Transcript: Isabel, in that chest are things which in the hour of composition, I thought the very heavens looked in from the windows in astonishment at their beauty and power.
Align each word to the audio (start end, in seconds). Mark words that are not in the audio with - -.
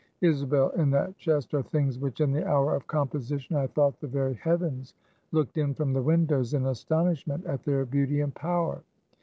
Isabel, 0.21 0.69
in 0.71 0.89
that 0.89 1.15
chest 1.19 1.53
are 1.53 1.61
things 1.61 1.99
which 1.99 2.21
in 2.21 2.31
the 2.31 2.43
hour 2.43 2.73
of 2.73 2.87
composition, 2.87 3.55
I 3.55 3.67
thought 3.67 3.99
the 3.99 4.07
very 4.07 4.33
heavens 4.33 4.95
looked 5.31 5.59
in 5.59 5.75
from 5.75 5.93
the 5.93 6.01
windows 6.01 6.55
in 6.55 6.65
astonishment 6.65 7.45
at 7.45 7.61
their 7.65 7.85
beauty 7.85 8.19
and 8.21 8.33
power. 8.33 8.81